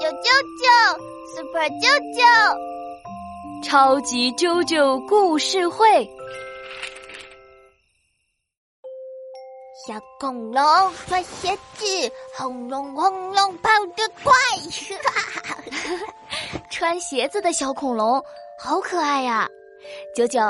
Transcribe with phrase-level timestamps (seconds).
[0.00, 0.30] 九九
[0.60, 0.64] 九
[1.34, 2.22] ，Super 九九，
[3.62, 6.08] 超级啾啾故事会。
[9.86, 10.62] 小恐龙
[11.06, 11.84] 穿鞋子，
[12.36, 14.32] 轰隆轰隆跑得快。
[16.70, 18.22] 穿鞋子的小恐龙
[18.58, 19.46] 好可爱呀！
[20.14, 20.40] 九九，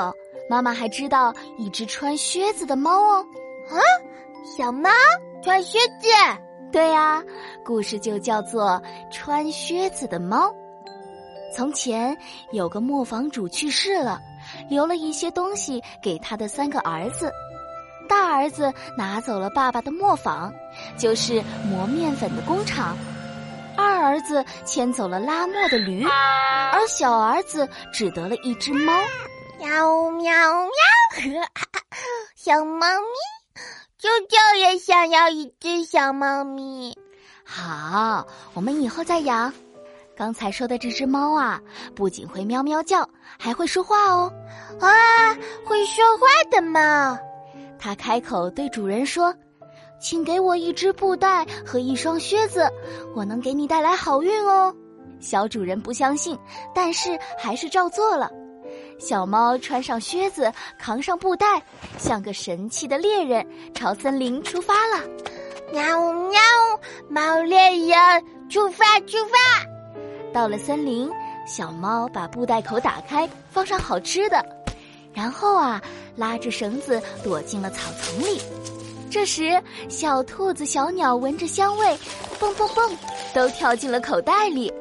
[0.49, 3.25] 妈妈还知道一只穿靴子的猫哦。
[3.69, 3.75] 啊，
[4.57, 4.89] 小猫
[5.43, 6.07] 穿靴子？
[6.75, 7.23] 对呀，
[7.63, 10.49] 故事就叫做《穿靴子的猫》。
[11.55, 12.13] 从前
[12.51, 14.19] 有个磨坊主去世了，
[14.69, 17.31] 留了一些东西给他的三个儿子。
[18.09, 20.53] 大儿子拿走了爸爸的磨坊，
[20.97, 22.93] 就是磨面粉的工厂；
[23.77, 26.03] 二儿子牵走了拉磨的驴，
[26.73, 28.91] 而小儿子只得了一只猫。
[29.59, 30.29] 喵喵
[31.23, 31.41] 喵！
[32.35, 33.44] 小猫咪，
[34.05, 36.95] 舅舅也想要一只小猫咪。
[37.43, 39.51] 好，我们以后再养。
[40.15, 41.59] 刚才说的这只猫啊，
[41.95, 44.31] 不仅会喵喵叫，还会说话哦。
[44.79, 45.33] 啊，
[45.65, 47.17] 会说话的猫。
[47.79, 49.33] 它开口对主人说
[49.99, 52.71] ：“请给我一只布袋和一双靴子，
[53.15, 54.71] 我能给你带来好运哦。”
[55.19, 56.37] 小主人不相信，
[56.75, 58.29] 但是还是照做了。
[58.97, 61.61] 小猫穿上靴子，扛上布袋，
[61.97, 65.03] 像个神气的猎人，朝森林出发了。
[65.71, 66.39] 喵喵，
[67.09, 69.65] 猫猎人出发出发！
[70.33, 71.11] 到了森林，
[71.45, 74.45] 小猫把布袋口打开，放上好吃的，
[75.13, 75.81] 然后啊，
[76.15, 78.41] 拉着绳子躲进了草丛里。
[79.11, 81.97] 这时，小兔子、小鸟闻着香味，
[82.39, 82.97] 蹦蹦蹦，
[83.33, 84.71] 都跳进了口袋里。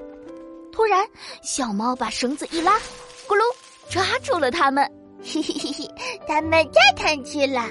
[0.70, 1.06] 突然，
[1.42, 2.78] 小猫把绳子一拉，
[3.26, 3.42] 咕噜。
[3.88, 4.84] 抓住了他们，
[5.22, 5.90] 嘿嘿嘿嘿，
[6.26, 7.62] 他们太贪吃了。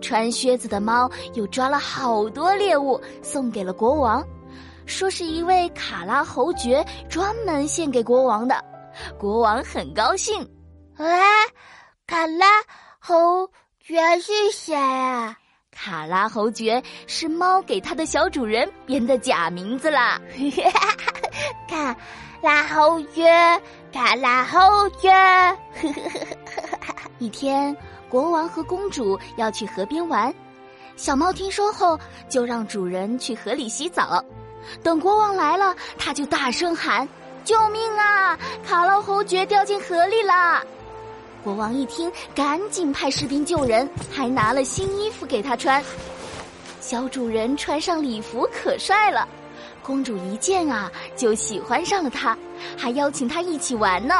[0.00, 4.24] 穿靴子的猫又抓了好多猎物，送给了国王，
[4.84, 8.62] 说是一位卡拉侯爵专门献给国王的。
[9.18, 10.40] 国王很高兴。
[10.96, 11.06] 啊，
[12.06, 12.46] 卡拉
[12.98, 15.36] 侯爵是谁啊？
[15.70, 20.18] 卡拉侯爵是猫给他的小主人编的假名字啦。
[21.68, 21.96] 卡
[22.40, 23.60] 拉侯爵。
[23.92, 24.58] 卡拉侯
[24.90, 25.10] 爵。
[27.18, 27.74] 一天，
[28.08, 30.32] 国王和公主要去河边玩，
[30.96, 34.22] 小猫听说后就让主人去河里洗澡。
[34.82, 37.08] 等国王来了，他就大声喊
[37.44, 38.38] ：“救命啊！
[38.66, 40.62] 卡拉侯爵掉进河里了！”
[41.42, 45.82] 国王一听，赶紧派士兵救人，还拿了新衣服给他穿。
[46.80, 49.26] 小主人穿上礼服可帅了。
[49.86, 52.36] 公主一见啊，就喜欢上了他，
[52.76, 54.16] 还邀请他一起玩呢。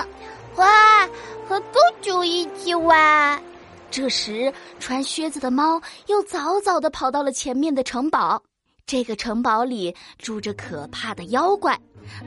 [0.54, 1.04] 哇，
[1.48, 3.42] 和公主一起玩！
[3.90, 8.40] 这时，穿靴子的猫又早早的跑到了前面的城堡。
[8.86, 11.76] 这个城堡里住着可怕的妖怪，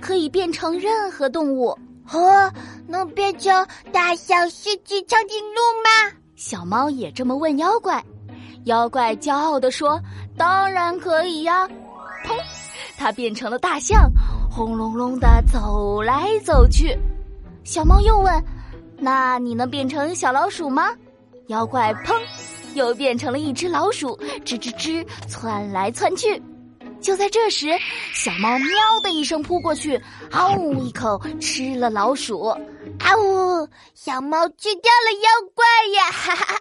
[0.02, 1.70] 可以变成任何动物。
[2.12, 2.52] 哦，
[2.88, 6.14] 能变成大象、狮子、长颈鹿吗？
[6.36, 8.04] 小猫也这么问妖怪。
[8.66, 9.98] 妖怪骄傲地说
[10.38, 11.66] ：“当然可以呀！”
[12.24, 12.36] 砰。
[12.98, 14.12] 它变成了大象，
[14.52, 16.98] 轰隆隆的走来走去。
[17.64, 18.44] 小猫又问
[18.98, 20.94] ：“那你能变成小老鼠吗？”
[21.48, 22.20] 妖怪砰，
[22.74, 26.42] 又变成了一只老鼠，吱吱吱窜来窜去。
[27.02, 27.68] 就在这时，
[28.14, 28.68] 小猫喵
[29.02, 30.00] 的一声扑过去，
[30.32, 32.48] 嗷呜一口吃了老鼠。
[33.00, 33.68] 啊呜！
[33.94, 35.66] 小猫吃掉了妖怪
[35.96, 36.12] 呀！
[36.12, 36.56] 哈哈。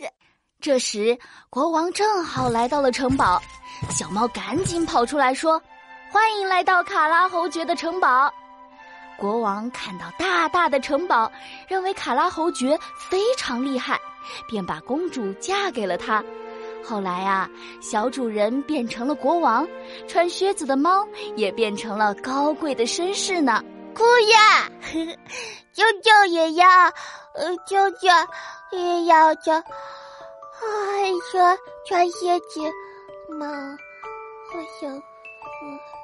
[0.60, 3.40] 这时，国王正好来到了城堡。
[3.90, 5.60] 小猫赶紧跑出来说
[6.10, 8.32] ：“欢迎来到卡拉侯爵的城堡。”
[9.16, 11.30] 国王看到大大的城堡，
[11.66, 12.78] 认为卡拉侯爵
[13.08, 13.98] 非常厉害，
[14.46, 16.22] 便把公主嫁给了他。
[16.84, 17.48] 后来啊，
[17.80, 19.66] 小主人变成了国王，
[20.06, 23.64] 穿靴子的猫也变成了高贵的绅士呢。
[23.94, 24.70] 哭呀！
[25.72, 26.68] 舅舅也要，
[27.34, 28.08] 呃，舅舅
[28.72, 29.58] 也要穿，
[30.60, 31.58] 哎，呀
[31.88, 32.60] 穿靴子。
[33.28, 33.46] 妈，
[34.54, 35.95] 我想，我。